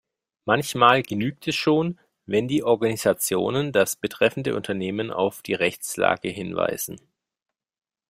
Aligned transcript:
Manchmal 0.45 1.03
genügt 1.03 1.47
es 1.47 1.53
schon, 1.53 1.99
wenn 2.25 2.47
die 2.47 2.63
Organisationen 2.63 3.71
das 3.71 3.95
betreffende 3.95 4.55
Unternehmen 4.55 5.11
auf 5.11 5.43
die 5.43 5.53
Rechtslage 5.53 6.29
hinweisen. 6.29 6.97